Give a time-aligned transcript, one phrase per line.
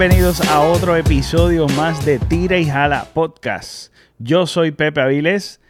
[0.00, 3.92] Bienvenidos a otro episodio más de Tira y Jala Podcast.
[4.18, 5.60] Yo soy Pepe Avilés,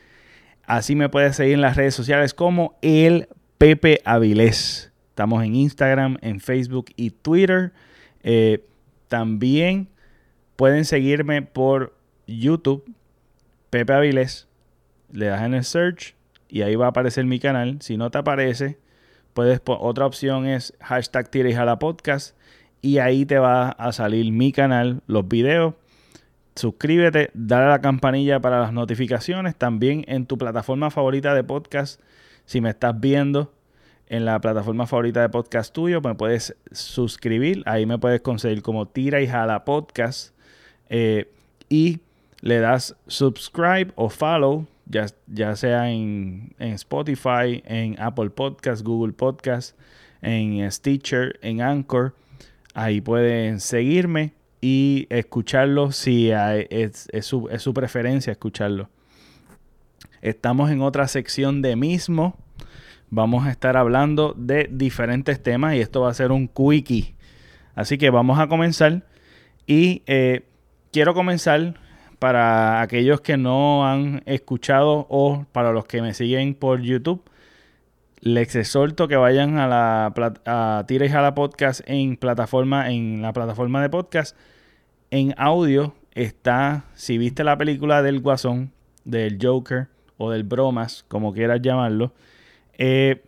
[0.63, 3.29] así me puedes seguir en las redes sociales como el
[3.59, 4.93] Pepe Avilés.
[5.09, 7.73] Estamos en Instagram, en Facebook y Twitter.
[8.23, 8.65] Eh,
[9.09, 9.89] también
[10.55, 11.97] pueden seguirme por
[12.29, 12.85] YouTube,
[13.69, 14.47] Pepe Avilés.
[15.11, 16.15] Le das en el search
[16.49, 17.79] y ahí va a aparecer mi canal.
[17.83, 18.79] Si no te aparece,
[19.35, 22.37] puedes otra opción es hashtag Tira y Jala Podcast
[22.83, 25.75] y ahí te va a salir mi canal, los videos.
[26.57, 29.57] Suscríbete, dale a la campanilla para las notificaciones.
[29.57, 32.01] También en tu plataforma favorita de podcast,
[32.45, 33.53] si me estás viendo
[34.07, 37.63] en la plataforma favorita de podcast tuyo, me puedes suscribir.
[37.67, 40.35] Ahí me puedes conseguir como Tira y Jala Podcast.
[40.89, 41.33] Eh,
[41.69, 42.01] y
[42.41, 49.13] le das subscribe o follow, ya, ya sea en, en Spotify, en Apple Podcast, Google
[49.13, 49.79] Podcast,
[50.23, 52.15] en Stitcher, en Anchor.
[52.75, 58.89] Ahí pueden seguirme y escucharlo si es, su, preferencia escucharlo.
[60.23, 62.37] Estamos en otra sección de mismo.
[63.09, 67.15] Vamos a estar hablando de diferentes temas y esto va a ser un quickie.
[67.75, 69.05] Así que vamos a comenzar.
[69.67, 70.47] Y eh,
[70.93, 71.75] quiero comenzar
[72.21, 77.23] para aquellos que no han escuchado o para los que me siguen por YouTube
[78.21, 80.13] les exhorto que vayan a la
[80.47, 84.37] a Tira y Podcast en plataforma, en la plataforma de podcast.
[85.11, 88.73] En audio está, si viste la película del Guasón,
[89.05, 92.13] del Joker o del Bromas, como quieras llamarlo,
[92.75, 93.23] eh,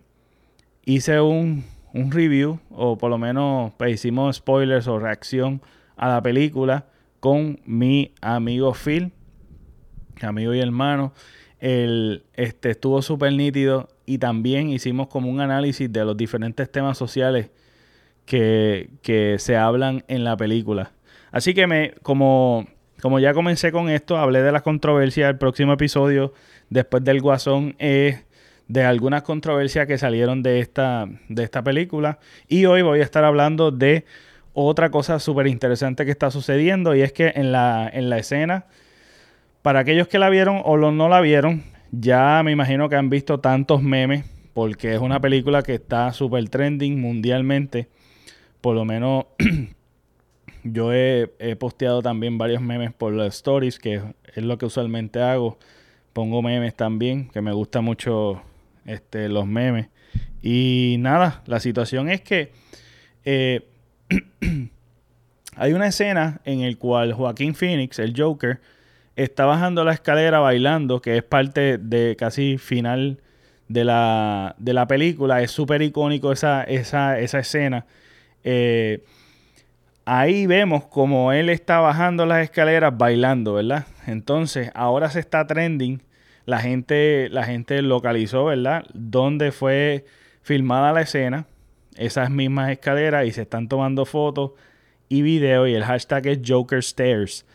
[0.85, 1.65] hice un,
[1.95, 5.63] un, review, o por lo menos pues, hicimos spoilers o reacción
[5.97, 6.87] a la película
[7.21, 9.13] con mi amigo Phil,
[10.21, 11.15] amigo y hermano.
[11.63, 16.99] El, este, estuvo súper nítido y también hicimos como un análisis de los diferentes temas
[16.99, 17.51] sociales
[18.27, 20.91] que, se hablan en la película.
[21.31, 22.67] Así que me, como,
[23.01, 25.31] como ya comencé con esto, hablé de las controversias.
[25.31, 26.35] El próximo episodio,
[26.69, 28.25] después del Guasón, es
[28.67, 32.19] de algunas controversias que salieron de esta, de esta película.
[32.49, 34.05] Y hoy voy a estar hablando de
[34.53, 36.97] otra cosa súper interesante que está sucediendo.
[36.97, 38.67] Y es que en la, en la escena,
[39.63, 41.63] para aquellos que la vieron o los no la vieron,
[41.93, 44.25] ya me imagino que han visto tantos memes
[44.55, 47.89] porque es una película que está súper trending mundialmente.
[48.61, 49.27] Por lo menos
[50.65, 54.03] yo he, posteado también varios memes por las stories, que
[54.35, 55.59] es lo que usualmente hago.
[56.13, 58.43] Pongo memes también, que me gustan mucho
[58.85, 59.89] este, los memes.
[60.43, 62.53] Y nada, la situación es que
[63.25, 63.67] eh,
[65.57, 68.61] hay una escena en la cual Joaquín Phoenix, el Joker,
[69.17, 73.21] está bajando la escalera bailando, que es parte de casi final
[73.69, 75.43] de la, de la película.
[75.43, 77.87] Es súper icónico esa, esa, esa escena.
[78.45, 79.05] Eh,
[80.05, 83.87] ahí vemos como él está bajando las escaleras bailando, ¿verdad?
[84.07, 86.03] Entonces, ahora se está trending.
[86.45, 88.85] La gente, la gente localizó, ¿verdad?
[88.95, 90.05] Dónde fue
[90.43, 91.47] filmada la escena,
[91.97, 94.53] esas mismas escaleras, y se están tomando fotos
[95.09, 95.69] y videos.
[95.69, 97.47] Y el hashtag es Joker Stairs.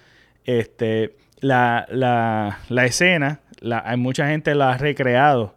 [0.46, 5.56] Este, la, la, la escena, la, hay mucha gente la ha recreado.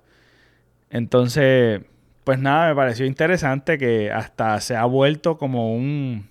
[0.90, 1.82] Entonces,
[2.24, 6.28] pues nada, me pareció interesante que hasta se ha vuelto como un,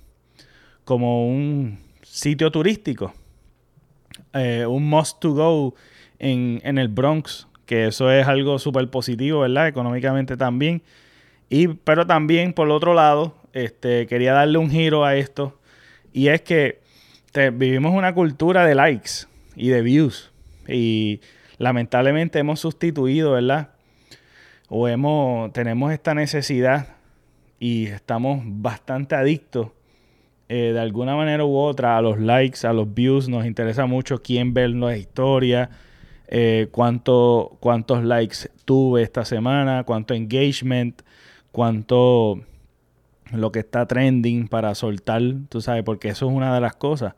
[0.84, 3.14] como un sitio turístico.
[4.34, 5.76] Eh, un must to go
[6.20, 9.68] en, en, el Bronx, que eso es algo súper positivo, ¿verdad?
[9.68, 10.84] Económicamente también.
[11.50, 15.58] Y, pero también, por otro lado, este, quería darle un giro a esto.
[16.14, 16.80] Y es que
[17.54, 19.30] vivimos una cultura de likes
[19.60, 20.32] y de views.
[20.68, 21.20] Y
[21.58, 23.72] lamentablemente hemos sustituido, ¿verdad?
[24.70, 26.96] O hemos, tenemos esta necesidad
[27.60, 29.68] y estamos bastante adictos
[30.48, 33.28] eh, de alguna manera u otra a los likes, a los views.
[33.28, 35.70] Nos interesa mucho quién ve la historia,
[36.28, 41.02] eh, cuánto, cuántos likes tuve esta semana, cuánto engagement,
[41.52, 42.40] cuánto
[43.32, 47.14] lo que está trending para soltar, tú sabes, porque eso es una de las cosas.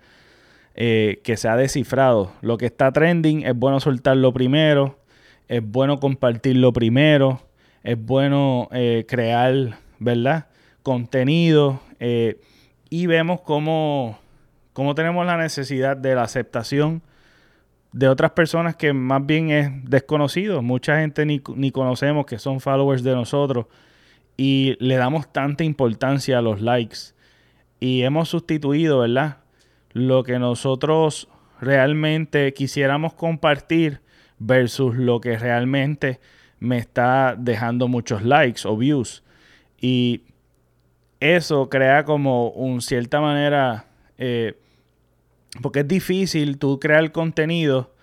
[0.73, 2.31] Eh, que se ha descifrado.
[2.41, 4.99] Lo que está trending es bueno soltarlo primero,
[5.49, 7.41] es bueno compartirlo primero,
[7.83, 10.47] es bueno eh, crear, ¿verdad?
[10.81, 12.39] Contenido eh,
[12.89, 14.17] y vemos cómo,
[14.71, 17.01] cómo tenemos la necesidad de la aceptación
[17.91, 20.61] de otras personas que más bien es desconocido.
[20.61, 23.65] Mucha gente ni, ni conocemos que son followers de nosotros
[24.37, 27.13] y le damos tanta importancia a los likes.
[27.81, 29.40] Y hemos sustituido, ¿verdad?
[29.93, 31.27] Lo que nosotros
[31.59, 34.01] realmente quisiéramos compartir
[34.39, 36.19] versus lo que realmente
[36.59, 39.23] me está dejando muchos likes o views.
[39.79, 40.23] Y
[41.19, 43.85] eso crea como un cierta manera,
[44.17, 44.57] eh,
[45.61, 47.93] porque es difícil tú crear contenido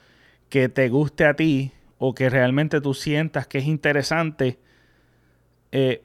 [0.48, 4.58] que te guste a ti o que realmente tú sientas que es interesante
[5.72, 6.04] eh,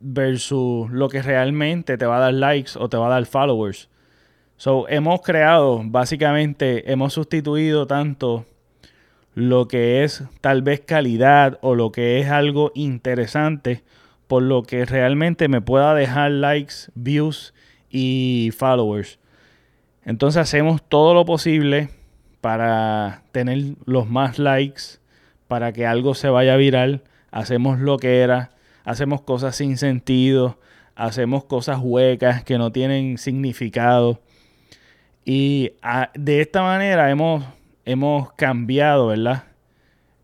[0.00, 3.88] versus lo que realmente te va a dar likes o te va a dar followers.
[4.62, 8.46] So, hemos creado, básicamente, hemos sustituido tanto
[9.34, 13.82] lo que es tal vez calidad o lo que es algo interesante
[14.28, 17.54] por lo que realmente me pueda dejar likes, views
[17.90, 19.18] y followers.
[20.04, 21.88] Entonces hacemos todo lo posible
[22.40, 25.00] para tener los más likes,
[25.48, 27.02] para que algo se vaya viral.
[27.32, 28.52] Hacemos lo que era,
[28.84, 30.60] hacemos cosas sin sentido,
[30.94, 34.20] hacemos cosas huecas que no tienen significado.
[35.24, 37.44] Y ah, de esta manera hemos,
[37.84, 39.44] hemos cambiado, ¿verdad?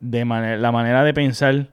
[0.01, 1.69] De la manera de pensar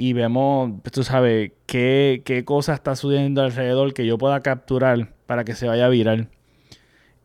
[0.00, 5.44] y vemos, tú sabes, qué, qué cosa está sucediendo alrededor que yo pueda capturar para
[5.44, 6.28] que se vaya viral.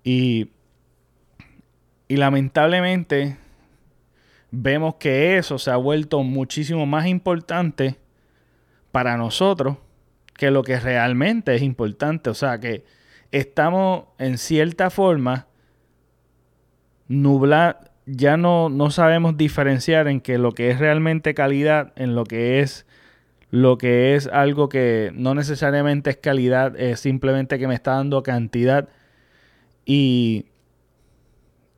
[0.03, 0.49] Y,
[2.09, 3.37] y lamentablemente
[4.51, 7.97] vemos que eso se ha vuelto muchísimo más importante
[8.91, 9.77] para nosotros
[10.37, 12.29] que lo que realmente es importante.
[12.29, 12.83] O sea que
[13.31, 15.47] estamos en cierta forma
[17.07, 22.23] nublar, ya no, no sabemos diferenciar en que lo que es realmente calidad, en lo
[22.23, 22.85] que es
[23.51, 28.21] lo que es algo que no necesariamente es calidad, es simplemente que me está dando
[28.21, 28.89] cantidad.
[29.85, 30.47] Y,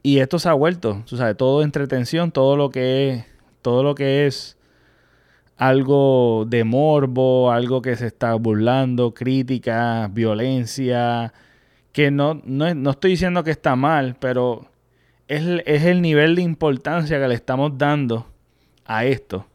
[0.01, 3.25] y esto se ha vuelto, tú sabes, todo entretención, todo lo que es,
[3.61, 4.56] todo lo que es
[5.57, 11.33] algo de morbo, algo que se está burlando, crítica, violencia,
[11.91, 14.69] que no, no, no estoy diciendo que está mal, pero
[15.27, 15.43] es,
[15.85, 18.27] el nivel de importancia que le estamos dando
[18.85, 19.47] a esto.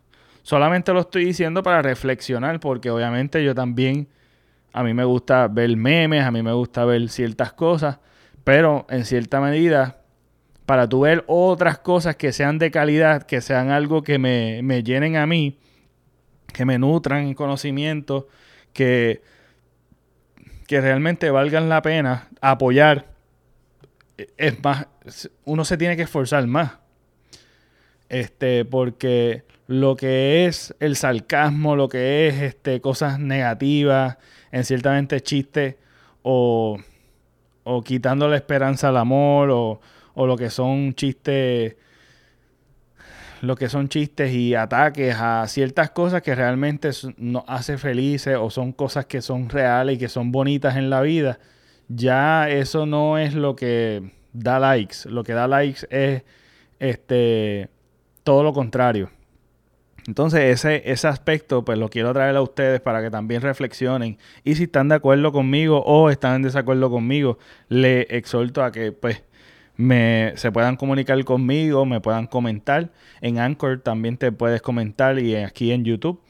[0.43, 4.09] Solamente lo estoy diciendo para reflexionar, porque obviamente yo también,
[4.73, 8.01] a mí me gusta ver memes, a mí me gusta ver ciertas cosas,
[8.43, 10.01] pero en cierta medida,
[10.67, 14.83] para tú ver otras cosas que sean de calidad, que sean algo que me, me
[14.83, 15.59] llenen a mí,
[16.53, 18.29] que me nutran en conocimiento,
[18.73, 19.23] que,
[20.67, 23.13] que realmente valgan la pena apoyar
[24.37, 24.87] es más,
[25.45, 26.73] uno se tiene que esforzar más.
[28.09, 34.19] Este, porque lo que es el sarcasmo, lo que es este, cosas negativas,
[34.51, 35.77] en ciertamente chistes,
[36.23, 36.79] o,
[37.65, 39.81] o quitando la esperanza al amor, o,
[40.15, 41.77] o lo que son chistes
[43.43, 48.51] lo que son chistes y ataques a ciertas cosas que realmente nos hace felices o
[48.51, 51.41] son cosas que son reales y que son bonitas en la vida,
[51.89, 55.09] ya eso no es lo que da likes.
[55.09, 56.23] Lo que da likes es
[56.79, 57.69] este
[58.23, 59.11] todo lo contrario.
[60.07, 64.55] Entonces ese, ese aspecto pues lo quiero traer a ustedes para que también reflexionen y
[64.55, 67.39] si están de acuerdo conmigo o están en desacuerdo conmigo,
[67.69, 69.25] le exhorto a que pues
[69.83, 72.91] me, se puedan comunicar conmigo, me puedan comentar.
[73.21, 76.21] En Anchor también te puedes comentar y aquí en YouTube.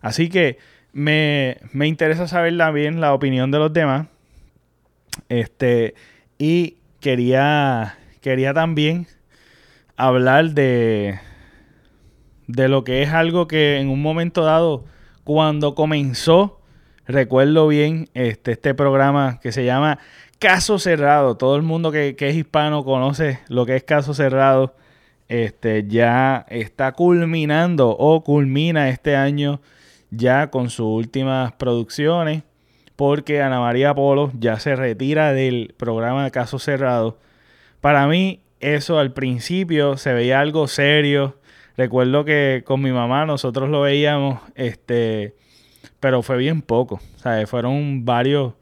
[0.00, 0.58] Así que
[0.92, 4.06] me, me interesa saber también la opinión de los demás.
[5.28, 5.94] Este,
[6.38, 9.06] y quería, quería también
[9.96, 11.20] hablar de,
[12.46, 14.86] de lo que es algo que en un momento dado,
[15.24, 16.60] cuando comenzó,
[17.06, 19.98] recuerdo bien este, este programa que se llama
[20.42, 21.36] Caso Cerrado.
[21.36, 24.74] Todo el mundo que, es hispano conoce lo que es Caso Cerrado.
[25.28, 29.60] Este, ya está culminando o culmina este año
[30.10, 32.42] ya con sus últimas producciones
[32.96, 37.14] porque Ana María Polo ya se retira del programa de casos cerrados.
[37.80, 41.36] Para mí eso al principio se veía algo serio.
[41.76, 45.36] Recuerdo que con mi mamá nosotros lo veíamos, este,
[46.00, 47.00] pero fue bien poco.
[47.22, 48.54] Sea, fueron varios,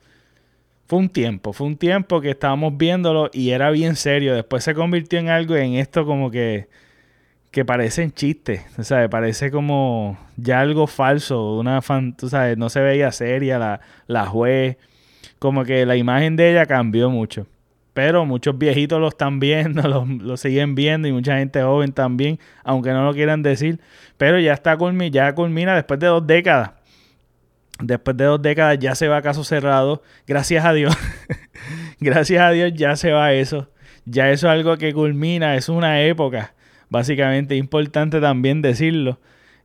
[0.90, 4.34] fue un tiempo, fue un tiempo que estábamos viéndolo y era bien serio.
[4.34, 6.68] Después se convirtió en algo en esto como que
[7.52, 12.70] que parecen chistes, o sea, parece como ya algo falso, una fan, tú sabes, no
[12.70, 14.78] se veía seria la, la juez,
[15.38, 17.46] como que la imagen de ella cambió mucho.
[17.94, 19.82] Pero muchos viejitos lo están viendo,
[20.22, 23.80] lo, siguen viendo y mucha gente joven también, aunque no lo quieran decir.
[24.16, 26.72] Pero ya está culmi ya culmina después de dos décadas.
[27.82, 30.02] Después de dos décadas ya se va a caso cerrado.
[30.26, 30.96] Gracias a Dios.
[32.00, 33.68] Gracias a Dios ya se va eso.
[34.04, 36.54] Ya eso es algo que culmina, es una época
[36.90, 39.18] básicamente importante también decirlo.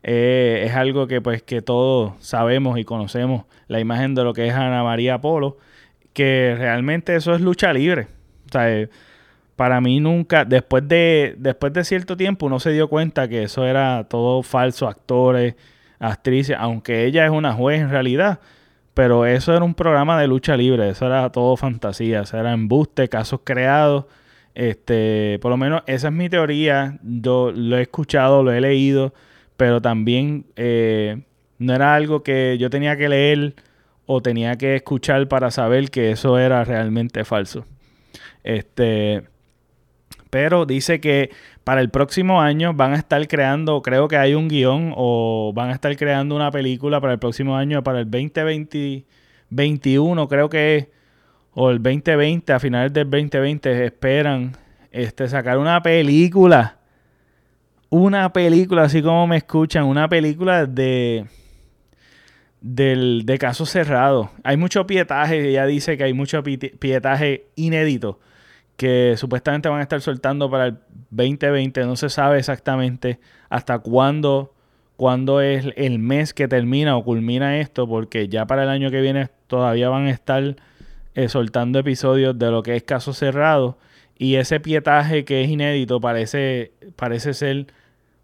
[0.03, 4.48] Eh, es algo que pues que todos sabemos y conocemos la imagen de lo que
[4.48, 5.57] es Ana María Polo,
[6.13, 8.07] que realmente eso es lucha libre.
[8.48, 8.89] O sea, eh,
[9.55, 13.65] para mí nunca, después de, después de cierto tiempo, uno se dio cuenta que eso
[13.65, 15.55] era todo falso, actores,
[16.00, 18.40] actrices, aunque ella es una juez en realidad,
[18.94, 23.10] Pero eso era un programa de lucha libre, eso era todo fantasía, eso era embuste,
[23.10, 24.06] casos creados.
[24.56, 26.98] Este, por lo menos esa es mi teoría.
[27.04, 29.14] Yo lo he escuchado, lo he leído,
[29.58, 31.24] pero también eh,
[31.60, 33.56] no era algo que yo tenía que leer
[34.06, 37.66] o tenía que escuchar para saber que eso era realmente falso.
[38.44, 39.24] Este,
[40.29, 41.29] pero dice que
[41.63, 45.70] para el próximo año van a estar creando, creo que hay un guion o van
[45.70, 50.88] a estar creando una película para el próximo año, para el 2021 creo que es,
[51.53, 54.51] o el 2020, a finales del 2020 esperan
[54.91, 56.77] este, sacar una película.
[57.89, 61.25] Una película, así como me escuchan, una película de
[62.60, 64.29] del, de casos cerrados.
[64.44, 68.20] Hay mucho pietaje, ella dice que hay mucho pietaje inédito
[68.77, 70.77] que supuestamente van a estar soltando para el
[71.12, 71.86] 2020.
[71.86, 74.53] No se sabe exactamente hasta cuándo,
[74.98, 79.01] cuándo es el mes que termina o culmina esto, porque ya para el año que
[79.01, 80.55] viene todavía van a estar
[81.15, 83.77] eh, soltando episodios de lo que es caso cerrado.
[84.17, 87.67] Y ese pietaje que es inédito parece, parece ser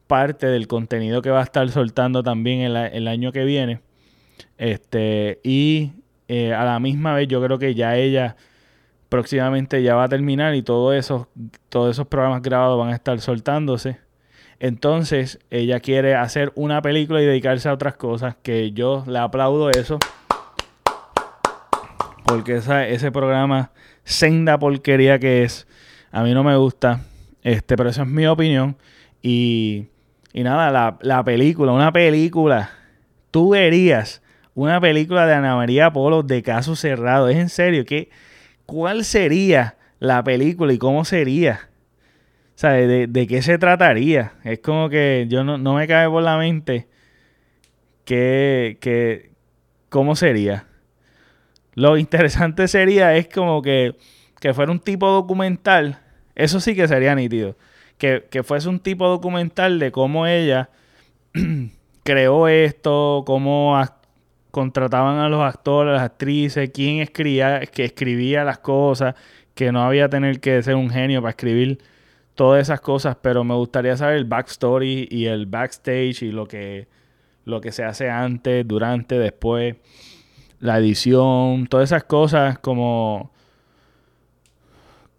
[0.08, 3.80] parte del contenido que va a estar soltando también el, año que viene.
[4.58, 5.92] Este, y
[6.28, 8.36] eh, a la misma vez yo creo que ya ella
[9.12, 11.28] próximamente ya va a terminar y todo eso,
[11.68, 13.98] todos esos programas grabados van a estar soltándose.
[14.58, 19.70] Entonces ella quiere hacer una película y dedicarse a otras cosas que yo le aplaudo
[19.70, 20.00] eso.
[22.24, 23.72] Porque esa, ese programa,
[24.06, 25.68] senda porquería que es,
[26.14, 27.02] a mí no me gusta.
[27.44, 28.78] Este, pero esa es mi opinión.
[29.22, 29.88] Y,
[30.32, 32.70] y nada, la, la película, una película.
[33.30, 34.22] Tú verías
[34.56, 37.28] una película de Ana María Polo de caso cerrado.
[37.28, 38.10] Es en serio, ¿qué,
[38.72, 41.68] ¿cuál sería la película y cómo sería?
[42.56, 44.32] O sea, ¿de, qué se trataría?
[44.46, 46.88] Es como que yo no, me cabe por la mente
[48.06, 49.32] que, que,
[49.90, 50.68] cómo sería.
[51.74, 53.98] Lo interesante sería es como que,
[54.40, 56.00] que fuera un tipo documental.
[56.34, 57.58] Eso sí que sería nítido.
[57.98, 60.70] Que, que fuese un tipo documental de cómo ella
[62.06, 63.78] creó esto, cómo
[64.52, 69.16] contrataban a los actores, las actrices, quién escribía, que escribía las cosas,
[69.56, 71.80] que no había tener que ser un genio para escribir
[72.36, 76.88] todas esas cosas, pero me gustaría saber el backstory y el backstage y lo que,
[77.46, 79.76] lo que se hace antes, durante, después,
[80.60, 83.31] la edición, todas esas cosas como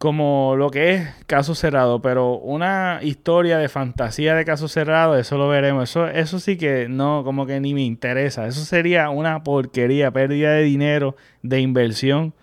[0.02, 5.38] como lo que es caso cerrado, pero una historia de fantasía de caso cerrado, eso
[5.38, 5.88] lo veremos.
[5.88, 8.48] Eso, eso sí que no, como que ni me interesa.
[8.48, 12.34] Eso sería una porquería, pérdida de dinero, de inversión.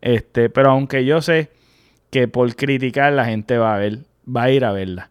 [0.00, 1.50] Este, pero aunque yo sé
[2.08, 5.10] que por criticar la gente va a ver, va a ir a verla.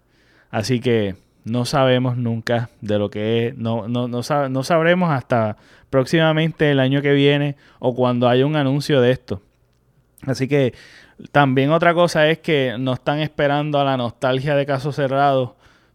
[0.50, 5.56] Así que no sabemos nunca de lo que es, no, no, no, no sabremos hasta
[5.92, 9.44] próximamente el año que viene o cuando haya un anuncio de esto.
[10.28, 10.74] Así que
[11.32, 15.52] también otra cosa es que no están esperando a la nostalgia de casos cerrados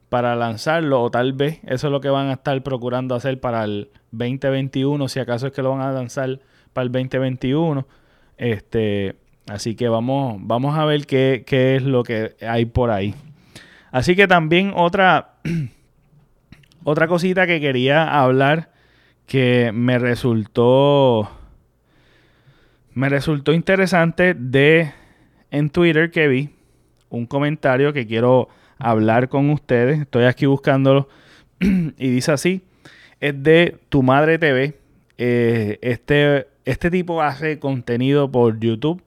[0.09, 3.64] para lanzarlo, o tal vez eso es lo que van a estar procurando hacer para
[3.64, 6.38] el 2021, si acaso es que lo van a lanzar
[6.73, 7.87] para el 2021.
[8.37, 9.16] Este,
[9.49, 13.14] así que vamos, vamos a ver qué, qué es lo que hay por ahí.
[13.90, 15.37] Así que también otra,
[16.85, 18.71] otra cosita que quería hablar
[19.26, 21.28] que me resultó
[22.97, 24.91] me resultó interesante de
[25.50, 26.49] en Twitter que vi
[27.11, 28.49] un comentario que quiero
[28.79, 30.00] hablar con ustedes.
[30.00, 31.07] Estoy aquí buscándolo
[31.61, 32.62] y dice así.
[33.21, 34.79] Es de Tu Madre TV.
[35.19, 39.03] Eh, este, este tipo hace contenido por YouTube.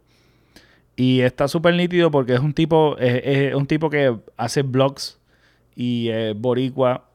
[0.95, 5.19] Y está súper nítido porque es un tipo, es, un tipo que hace blogs
[5.75, 7.09] y boricua.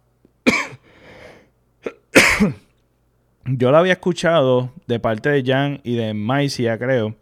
[3.46, 7.14] Yo lo había escuchado de parte de Jan y de Maicia, creo.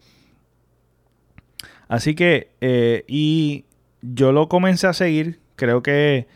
[1.89, 3.65] Así que, eh, y
[4.03, 6.27] yo lo comencé a seguir, creo que,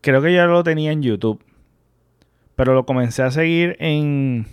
[0.00, 1.42] creo que ya lo tenía en YouTube,
[2.54, 4.46] pero lo comencé a seguir en,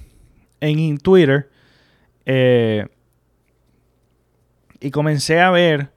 [0.59, 1.50] en Twitter
[2.25, 2.88] eh,
[4.79, 5.91] y comencé a ver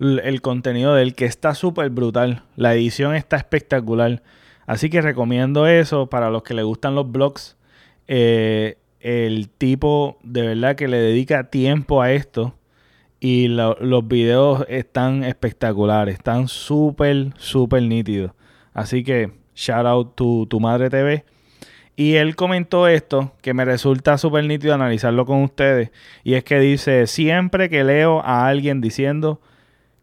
[0.00, 2.42] el contenido del que está súper brutal.
[2.56, 4.22] La edición está espectacular.
[4.66, 7.56] Así que recomiendo eso para los que le gustan los blogs.
[8.14, 12.54] Eh, el tipo de verdad que le dedica tiempo a esto
[13.20, 18.32] y los videos están espectaculares, están súper, súper nítidos.
[18.74, 21.24] Así que shout out to tu madre TV.
[21.96, 25.90] Y él comentó esto que me resulta súper nítido analizarlo con ustedes.
[26.22, 29.40] Y es que dice, siempre que leo a alguien diciendo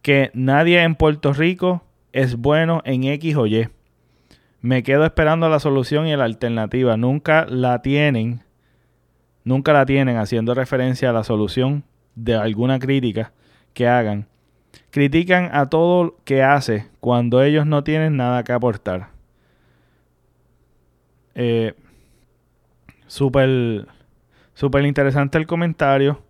[0.01, 3.69] que nadie en Puerto Rico es bueno en X o Y,
[4.61, 6.97] me quedo esperando la solución y la alternativa.
[6.97, 8.43] Nunca la tienen
[9.43, 11.83] nunca la tienen haciendo referencia a la solución
[12.15, 13.31] de alguna crítica
[13.73, 14.27] que hagan.
[14.91, 19.09] Critican a todo que hace cuando ellos no tienen nada que aportar.
[21.33, 21.73] Eh,
[23.09, 23.87] Súper
[24.85, 26.21] interesante el comentario.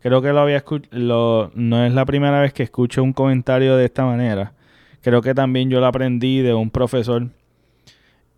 [0.00, 1.50] Creo que lo había escuchado.
[1.54, 4.54] No es la primera vez que escucho un comentario de esta manera.
[5.02, 7.28] Creo que también yo lo aprendí de un profesor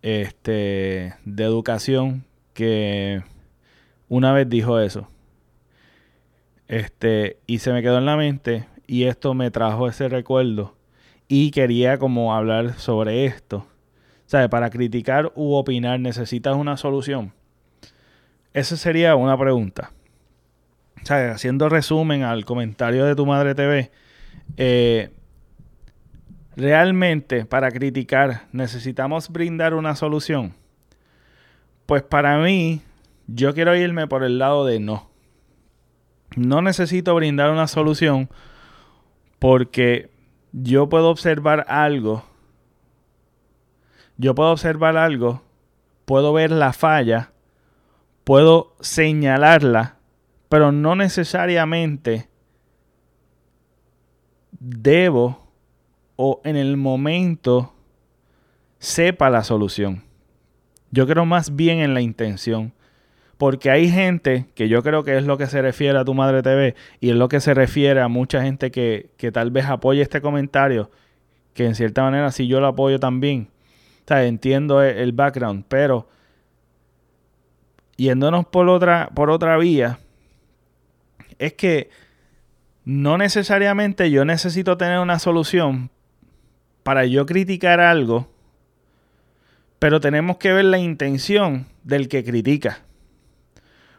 [0.01, 3.23] este, de educación que
[4.09, 5.07] una vez dijo eso.
[6.67, 10.75] Este, y se me quedó en la mente y esto me trajo ese recuerdo
[11.27, 13.67] y quería como hablar sobre esto.
[14.25, 14.49] ¿Sabes?
[14.49, 17.33] Para criticar u opinar necesitas una solución.
[18.53, 19.91] Esa sería una pregunta.
[21.03, 21.33] ¿Sabes?
[21.35, 23.91] Haciendo resumen al comentario de tu madre TV,
[24.57, 25.09] eh,
[26.55, 30.53] realmente para criticar necesitamos brindar una solución.
[31.85, 32.81] Pues para mí,
[33.27, 35.09] yo quiero irme por el lado de no.
[36.35, 38.29] No necesito brindar una solución
[39.39, 40.09] porque
[40.53, 42.23] yo puedo observar algo.
[44.17, 45.41] Yo puedo observar algo,
[46.05, 47.31] puedo ver la falla,
[48.23, 49.97] puedo señalarla,
[50.47, 52.29] pero no necesariamente
[54.59, 55.50] debo
[56.23, 57.73] o en el momento
[58.77, 60.03] sepa la solución.
[60.91, 62.73] Yo creo más bien en la intención.
[63.39, 66.43] Porque hay gente que yo creo que es lo que se refiere a tu madre
[66.43, 70.21] TV y es lo que se refiere a mucha gente que, tal vez apoye este
[70.21, 70.91] comentario,
[71.55, 73.49] que en cierta manera sí yo lo apoyo también.
[74.03, 76.07] O sea, entiendo el, el background, pero
[77.97, 79.97] yéndonos por otra, por otra vía,
[81.39, 81.89] es que
[82.85, 85.89] no necesariamente yo necesito tener una solución
[86.83, 88.27] para yo criticar algo,
[89.79, 92.79] pero tenemos que ver la intención del que critica.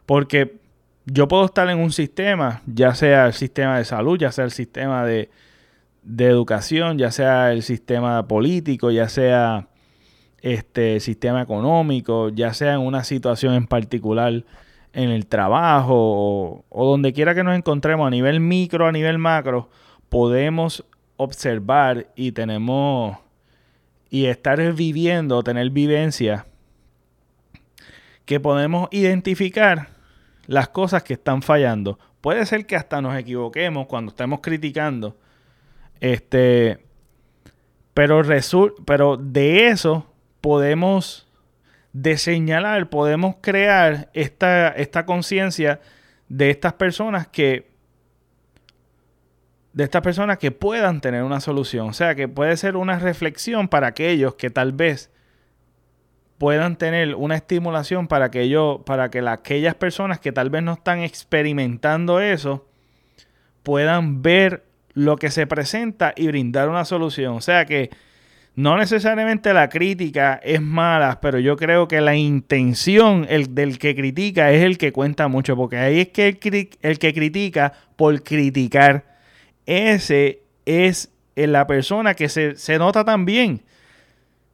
[0.06, 0.58] Porque
[1.06, 4.50] yo puedo estar en un sistema, ya sea el sistema de salud, ya sea el
[4.50, 5.30] sistema de,
[6.02, 9.68] de educación, ya sea el sistema político, ya sea
[10.40, 14.44] este sistema económico, ya sea en una situación en particular
[14.92, 19.18] en el trabajo o, o, donde quiera que nos encontremos a nivel micro, a nivel
[19.18, 19.70] macro,
[20.08, 20.84] podemos
[21.16, 23.18] observar y tenemos
[24.10, 26.46] y estar viviendo, tener vivencia,
[28.24, 29.88] que podemos identificar
[30.46, 31.98] las cosas que están fallando.
[32.20, 35.16] Puede ser que hasta nos equivoquemos cuando estemos criticando.
[36.00, 36.78] Este,
[37.94, 38.22] pero,
[38.84, 40.06] pero de eso
[40.40, 41.28] podemos
[41.92, 45.80] de señalar, podemos crear esta, esta conciencia
[46.28, 47.71] de estas personas que
[49.72, 51.88] de estas personas que puedan tener una solución.
[51.88, 55.10] O sea, que puede ser una reflexión para aquellos que tal vez
[56.38, 60.72] puedan tener una estimulación para que yo, para que aquellas personas que tal vez no
[60.72, 62.66] están experimentando eso,
[63.62, 67.34] puedan ver lo que se presenta y brindar una solución.
[67.34, 67.90] O sea que
[68.54, 73.94] no necesariamente la crítica es mala, pero yo creo que la intención el, del que
[73.94, 78.22] critica es el que cuenta mucho, porque ahí es que el, el que critica por
[78.22, 79.11] criticar
[79.66, 83.62] ese es la persona que se, nota también.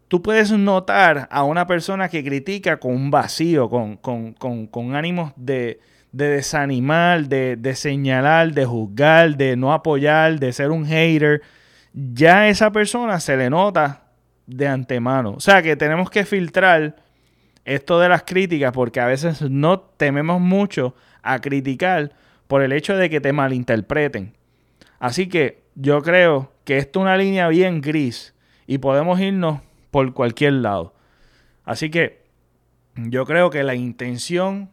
[0.08, 5.80] Tú puedes notar a una persona que critica con un vacío, con, con, ánimos de,
[6.12, 11.42] desanimar, de, de, señalar, de juzgar, de no apoyar, de ser un hater.
[11.92, 14.04] Ya a esa persona se le nota
[14.46, 15.32] de antemano.
[15.32, 16.96] O sea que tenemos que filtrar
[17.64, 22.12] esto de las críticas porque a veces no tememos mucho a criticar
[22.46, 24.37] por el hecho de que te malinterpreten.
[24.98, 28.34] Así que yo creo que esto es una línea bien gris
[28.66, 30.94] y podemos irnos por cualquier lado.
[31.64, 32.24] Así que
[32.96, 34.70] yo creo que la intención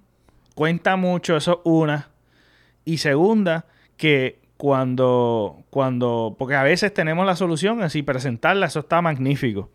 [0.56, 2.10] cuenta mucho, eso es una.
[2.86, 3.66] Y segunda,
[3.98, 9.70] que cuando, cuando, porque a veces tenemos la solución, así presentarla, eso está magnífico.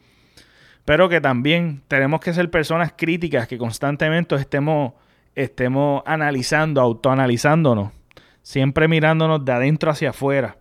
[0.84, 4.94] Pero que también tenemos que ser personas críticas, que constantemente estemos,
[5.34, 7.92] estemos analizando, autoanalizándonos
[8.42, 10.56] siempre mirándonos de adentro hacia afuera.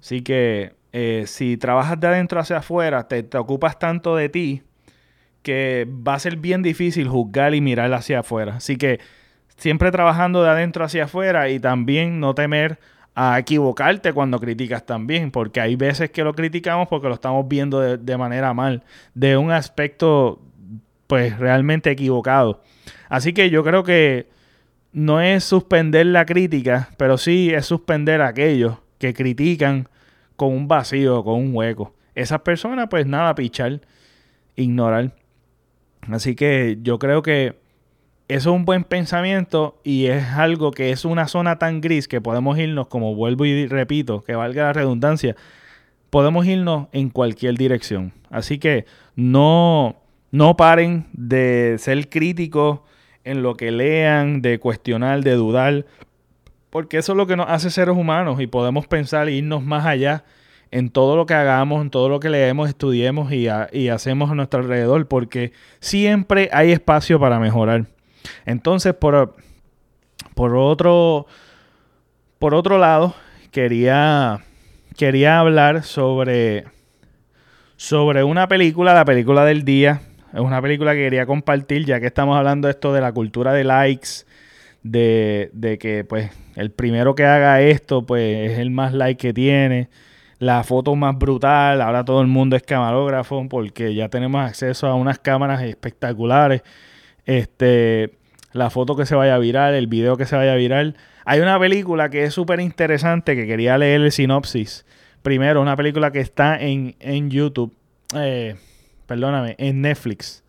[0.00, 4.62] Así que eh, si trabajas de adentro hacia afuera, te, te, ocupas tanto de ti
[5.42, 8.56] que va a ser bien difícil juzgar y mirar hacia afuera.
[8.56, 9.00] Así que
[9.56, 12.78] siempre trabajando de adentro hacia afuera y también no temer
[13.14, 17.80] a equivocarte cuando criticas también, porque hay veces que lo criticamos porque lo estamos viendo
[17.80, 18.82] de, de manera mal,
[19.14, 20.40] de un aspecto
[21.06, 22.62] pues realmente equivocado.
[23.08, 24.28] Así que yo creo que
[24.92, 29.88] no es suspender la crítica, pero sí es suspender a aquellos que critican
[30.36, 31.94] con un vacío, con un hueco.
[32.14, 33.80] Esas personas, pues nada, pichar,
[34.56, 35.14] ignorar.
[36.10, 37.58] Así que yo creo que
[38.28, 42.20] eso es un buen pensamiento y es algo que es una zona tan gris que
[42.20, 45.36] podemos irnos, como vuelvo y repito, que valga la redundancia,
[46.10, 48.12] podemos irnos en cualquier dirección.
[48.30, 49.96] Así que no,
[50.30, 52.80] no paren de ser críticos
[53.30, 55.86] en lo que lean, de cuestionar, de dudar,
[56.70, 59.86] porque eso es lo que nos hace seres humanos y podemos pensar e irnos más
[59.86, 60.24] allá
[60.72, 64.34] en todo lo que hagamos, en todo lo que leemos, estudiemos y, y hacemos a
[64.34, 67.86] nuestro alrededor, porque siempre hay espacio para mejorar.
[68.46, 69.36] Entonces, por,
[70.34, 71.26] por, otro,
[72.38, 73.14] por otro lado,
[73.50, 74.40] quería,
[74.96, 76.64] quería hablar sobre,
[77.76, 80.02] sobre una película, la película del día.
[80.32, 83.52] Es una película que quería compartir, ya que estamos hablando de esto de la cultura
[83.52, 84.24] de likes,
[84.82, 89.32] de, de que pues el primero que haga esto, pues es el más like que
[89.32, 89.88] tiene
[90.40, 94.94] la foto más brutal, ahora todo el mundo es camarógrafo porque ya tenemos acceso a
[94.94, 96.62] unas cámaras espectaculares.
[97.26, 98.16] Este,
[98.52, 100.94] la foto que se vaya a virar, el video que se vaya a virar.
[101.26, 104.86] Hay una película que es súper interesante que quería leer el sinopsis.
[105.20, 107.76] Primero, una película que está en, en YouTube,
[108.16, 108.56] eh,
[109.10, 110.44] perdóname, en Netflix,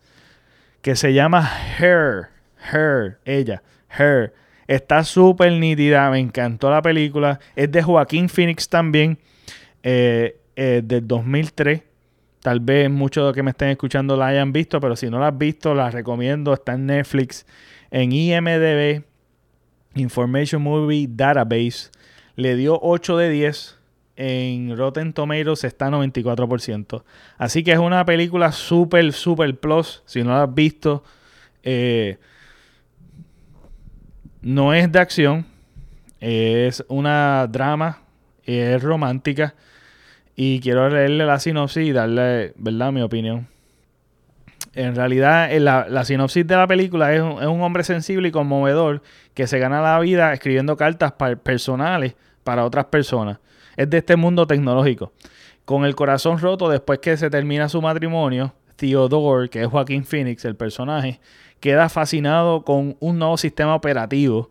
[0.82, 2.28] que se llama Her,
[2.72, 3.60] Her, ella,
[3.98, 4.32] Her.
[4.68, 7.40] Está súper nítida, me encantó la película.
[7.56, 9.18] Es de Joaquín Phoenix también
[9.82, 11.82] eh, eh, del 2003.
[12.38, 15.18] Tal vez muchos de los que me estén escuchando la hayan visto, pero si no
[15.18, 16.54] la has visto, la recomiendo.
[16.54, 17.44] Está en Netflix,
[17.90, 19.02] en IMDB,
[19.96, 21.90] Information Movie Database.
[22.36, 23.81] Le dio 8 de 10.
[24.24, 27.02] En Rotten Tomatoes está 94%.
[27.38, 30.04] Así que es una película super, super plus.
[30.06, 31.02] Si no la has visto,
[31.64, 32.18] eh,
[34.40, 35.44] no es de acción.
[36.20, 38.02] Es una drama.
[38.44, 39.56] Es romántica.
[40.36, 43.48] Y quiero leerle la sinopsis y darle, ¿verdad?, mi opinión.
[44.72, 49.02] En realidad, la, sinopsis de la película es un, hombre sensible y conmovedor
[49.34, 53.38] que se gana la vida escribiendo cartas personales para otras personas.
[53.76, 55.12] Es de este mundo tecnológico.
[55.64, 60.44] Con el corazón roto después que se termina su matrimonio, Theodore, que es Joaquín Phoenix,
[60.44, 61.20] el personaje,
[61.60, 64.50] queda fascinado con un nuevo sistema operativo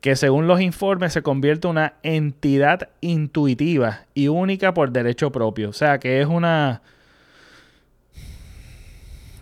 [0.00, 5.70] que según los informes se convierte en una entidad intuitiva y única por derecho propio.
[5.70, 6.82] O sea, que es una...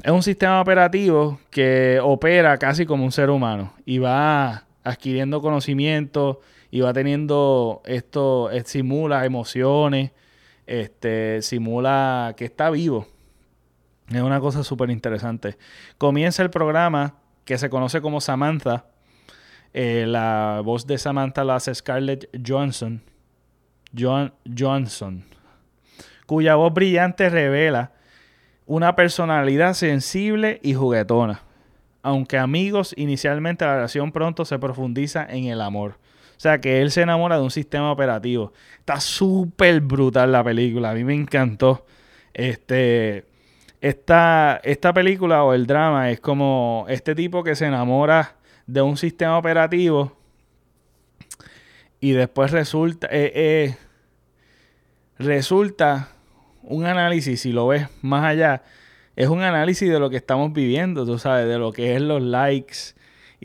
[0.03, 6.41] Es un sistema operativo que opera casi como un ser humano y va adquiriendo conocimiento
[6.71, 10.13] y va teniendo esto, eh, simula emociones,
[10.67, 13.07] este, simula que está vivo.
[14.09, 15.57] Es una cosa súper interesante.
[15.99, 18.87] Comienza el programa que se conoce como Samantha,
[19.73, 23.03] eh, la voz de Samantha la hace Scarlett Johansson,
[23.95, 25.25] Johansson,
[26.27, 27.93] cuya voz brillante revela
[28.67, 31.43] una personalidad sensible y juguetona.
[32.03, 35.99] Aunque amigos, inicialmente la relación pronto se profundiza en el amor.
[36.37, 38.53] O sea, que él se enamora de un sistema operativo.
[38.79, 40.90] Está súper brutal la película.
[40.90, 41.87] A mí me encantó.
[42.35, 43.25] Este,
[43.81, 48.96] esta, esta película o el drama es como este tipo que se enamora de un
[48.96, 50.16] sistema operativo
[52.01, 53.77] y después resulta, eh, eh,
[55.18, 56.11] resulta
[56.62, 58.62] un análisis, si lo ves más allá,
[59.14, 62.22] es un análisis de lo que estamos viviendo, tú sabes, de lo que es los
[62.22, 62.94] likes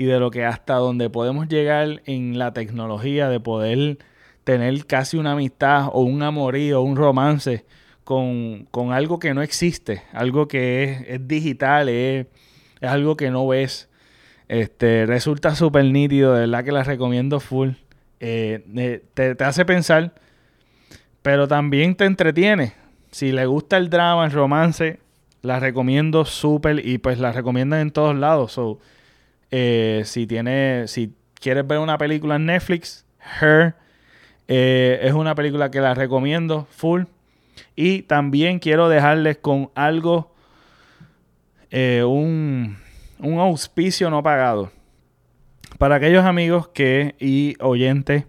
[0.02, 4.00] y de lo que hasta donde podemos llegar en la tecnología, de poder
[4.44, 7.66] tener casi una amistad o un amorío, un romance
[8.04, 12.26] con, algo que no existe, algo que es, digital, es,
[12.80, 13.90] es algo que no ves.
[14.48, 17.70] Este, resulta súper nítido, de verdad que la recomiendo full.
[18.20, 20.16] Eh, te, hace pensar,
[21.22, 22.74] pero también te entretiene.
[23.12, 25.00] Si le gusta el drama, el romance,
[25.44, 28.58] la recomiendo súper y pues la recomiendan en todos lados.
[29.52, 33.06] Eh, si tiene, si quieres ver una película en Netflix,
[33.42, 33.76] Her
[34.48, 37.04] eh, es una película que la recomiendo full.
[37.76, 40.34] Y también quiero dejarles con algo,
[41.72, 42.78] un
[43.22, 44.72] un auspicio no pagado.
[45.78, 48.26] Para aquellos amigos que y oyentes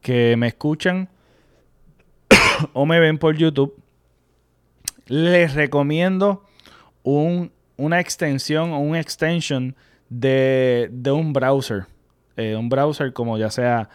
[0.00, 1.08] que me escuchan
[2.72, 3.80] o me ven por YouTube,
[5.06, 6.44] les recomiendo
[7.02, 9.76] un, una extensión o un extension
[10.12, 11.86] de, un browser.
[12.36, 13.88] Eh, un browser como ya sea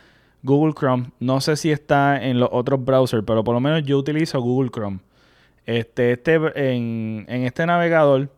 [0.44, 1.12] Google Chrome.
[1.20, 4.70] No sé si está en los otros browsers, pero por lo menos yo utilizo Google
[4.70, 5.00] Chrome.
[5.66, 8.30] Este, este, en, en este navegador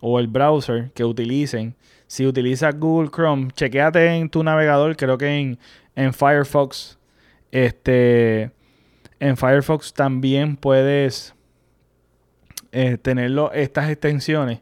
[0.00, 1.74] o el browser que utilicen.
[2.06, 5.58] Si utilizas Google Chrome, chequéate en tu navegador, creo que en,
[5.94, 6.98] en Firefox.
[7.50, 8.50] Este,
[9.20, 11.34] en Firefox también puedes
[12.72, 14.60] eh, tener estas extensiones.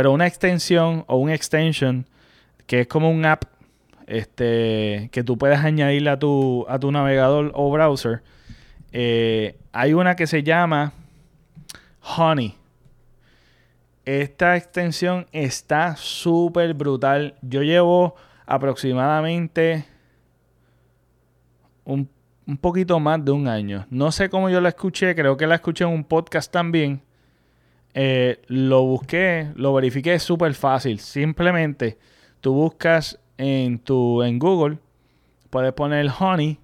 [0.00, 2.06] Pero una extensión o un extension
[2.66, 3.44] que es como un app
[4.06, 8.22] este, que tú puedes añadirle a tu, a tu navegador o browser.
[8.92, 10.94] Eh, hay una que se llama
[12.16, 12.54] Honey.
[14.06, 17.34] Esta extensión está súper brutal.
[17.42, 18.14] Yo llevo
[18.46, 19.84] aproximadamente
[21.84, 22.08] un,
[22.46, 23.86] un, poquito más de un año.
[23.90, 27.02] No sé cómo yo la escuché, creo que la escuché en un podcast también.
[27.94, 31.00] Eh, lo busqué, lo verifiqué, es súper fácil.
[31.00, 31.98] Simplemente
[32.40, 34.78] tú buscas en, tu, en Google,
[35.50, 36.58] puedes poner Honey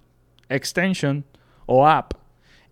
[0.49, 1.25] Extension
[1.67, 2.15] o App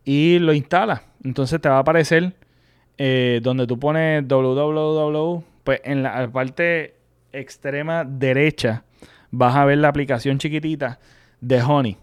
[0.05, 1.03] y lo instalas.
[1.25, 2.35] Entonces te va a aparecer
[2.99, 6.95] eh, donde tú pones www, pues en la parte
[7.33, 8.85] extrema derecha
[9.31, 11.01] vas a ver la aplicación chiquitita
[11.41, 11.97] de Honey.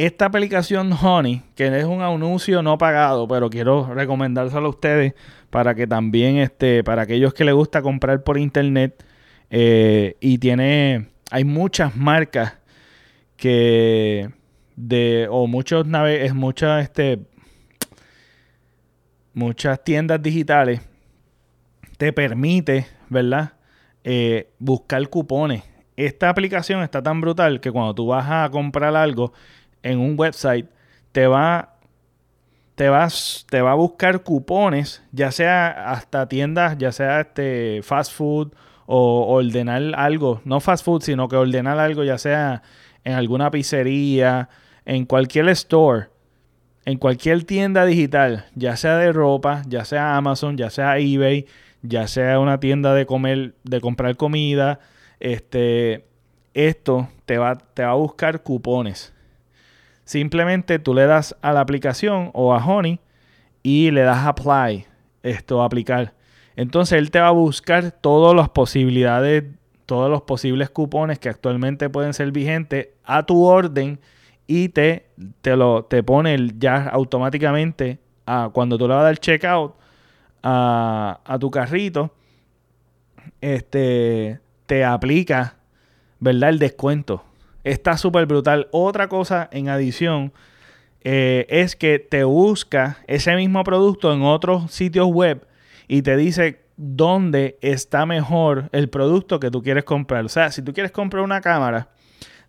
[0.00, 5.12] Esta aplicación Honey, que es un anuncio no pagado, pero quiero recomendárselo a ustedes
[5.50, 9.04] para que también, este, para aquellos que les gusta comprar por internet
[9.50, 12.54] eh, y tiene, hay muchas marcas
[13.36, 14.30] que
[14.74, 17.18] de, o muchos naves, muchas, este,
[19.34, 20.80] muchas tiendas digitales
[21.98, 23.52] te permite, ¿verdad?
[24.02, 25.62] Eh, buscar cupones.
[25.94, 29.34] Esta aplicación está tan brutal que cuando tú vas a comprar algo
[29.82, 30.68] en un website,
[31.12, 31.76] te va,
[32.74, 38.12] te vas, te va a buscar cupones, ya sea hasta tiendas, ya sea este fast
[38.12, 38.52] food
[38.86, 42.62] o ordenar algo, no fast food, sino que ordenar algo, ya sea
[43.04, 44.48] en alguna pizzería,
[44.84, 46.08] en cualquier store,
[46.84, 51.46] en cualquier tienda digital, ya sea de ropa, ya sea Amazon, ya sea eBay,
[51.82, 54.80] ya sea una tienda de comer, de comprar comida,
[55.20, 56.06] este,
[56.54, 59.12] esto te va, te va a buscar cupones.
[60.10, 62.98] Simplemente tú le das a la aplicación o a Honey
[63.62, 64.84] y le das apply,
[65.22, 66.14] esto aplicar.
[66.56, 69.44] Entonces él te va a buscar todas las posibilidades,
[69.86, 74.00] todos los posibles cupones que actualmente pueden ser vigentes a tu orden
[74.48, 75.06] y te,
[75.42, 79.76] te, lo, te pone ya automáticamente a, cuando tú le vas a dar checkout
[80.42, 82.12] a, tu carrito,
[83.40, 85.54] este, te aplica,
[86.18, 86.50] ¿verdad?
[86.50, 87.29] El descuento.
[87.64, 88.68] Está súper brutal.
[88.70, 90.32] Otra cosa en adición
[91.02, 95.46] eh, es que te busca ese mismo producto en otros sitios web
[95.88, 100.24] y te dice dónde está mejor el producto que tú quieres comprar.
[100.24, 101.88] O sea, si tú quieres comprar una cámara,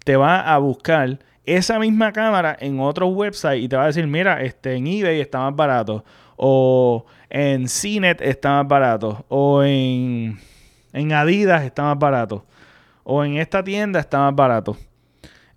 [0.03, 4.07] te va a buscar esa misma cámara en otro website y te va a decir,
[4.07, 6.05] mira, este, en eBay está más barato
[6.43, 10.39] o en CNET está más barato, o en,
[10.91, 12.43] en Adidas está más barato,
[13.03, 14.75] o en esta tienda está más barato.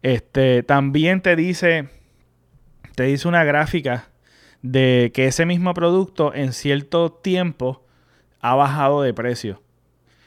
[0.05, 1.89] Este, también te dice,
[2.95, 4.09] te dice una gráfica
[4.61, 7.87] de que ese mismo producto en cierto tiempo
[8.43, 9.63] ha bajado de precio.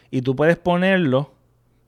[0.09, 1.31] Y tú puedes ponerlo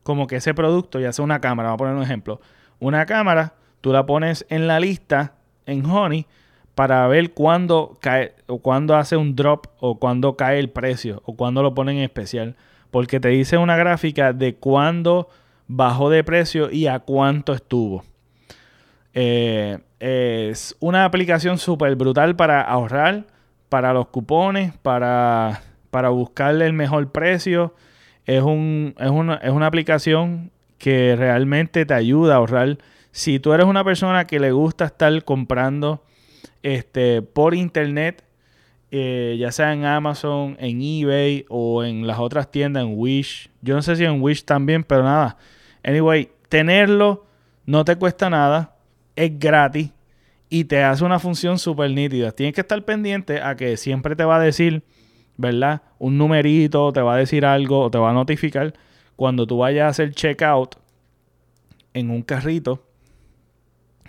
[0.04, 2.40] como que ese producto, ya sea una cámara, vamos a poner un ejemplo.
[2.78, 5.34] Una cámara, tú la pones en la lista
[5.66, 6.26] en Honey
[6.76, 11.34] para ver cuándo cae o cuándo hace un drop o cuándo cae el precio o
[11.34, 12.54] cuándo lo ponen en especial.
[12.92, 15.28] Porque te dice una gráfica de cuándo
[15.72, 18.04] bajó de precio y a cuánto estuvo.
[19.14, 23.26] Eh, es una aplicación súper brutal para ahorrar,
[23.68, 27.74] para los cupones, para, para buscarle el mejor precio.
[28.26, 32.78] Es, un, es, una, es una aplicación que realmente te ayuda a ahorrar.
[33.12, 36.02] Si tú eres una persona que le gusta estar comprando
[36.64, 38.24] este, por internet,
[38.90, 43.50] eh, ya sea en Amazon, en eBay o en las otras tiendas, en Wish.
[43.62, 45.36] Yo no sé si en Wish también, pero nada.
[45.82, 47.26] Anyway, tenerlo
[47.66, 48.76] no te cuesta nada,
[49.16, 49.90] es gratis
[50.48, 52.32] y te hace una función súper nítida.
[52.32, 54.82] Tienes que estar pendiente a que siempre te va a decir,
[55.36, 55.82] ¿verdad?
[55.98, 58.74] Un numerito, te va a decir algo o te va a notificar
[59.16, 60.76] cuando tú vayas a hacer checkout
[61.94, 62.84] en un carrito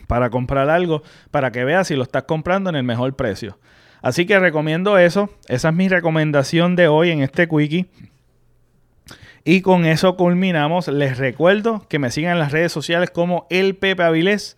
[0.08, 3.60] para comprar algo, para que veas si lo estás comprando en el mejor precio.
[4.02, 5.30] Así que recomiendo eso.
[5.48, 7.88] Esa es mi recomendación de hoy en este quickie.
[9.44, 10.88] Y con eso culminamos.
[10.88, 14.58] Les recuerdo que me sigan en las redes sociales como el Pepe Avilés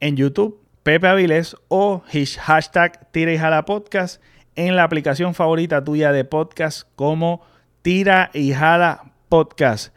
[0.00, 2.02] en YouTube, Pepe Avilés o
[2.40, 4.22] hashtag Tira y Jala Podcast
[4.56, 7.42] en la aplicación favorita tuya de podcast como
[7.82, 9.94] Tira y Jala Podcast.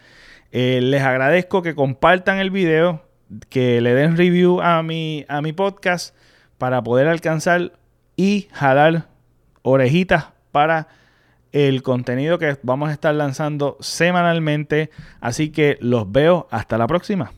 [0.51, 3.03] Eh, les agradezco que compartan el video,
[3.49, 6.15] que le den review a mi, a mi podcast
[6.57, 7.73] para poder alcanzar
[8.15, 9.07] y jalar
[9.63, 10.87] orejitas para
[11.53, 14.89] el contenido que vamos a estar lanzando semanalmente.
[15.21, 17.31] Así que los veo hasta la próxima.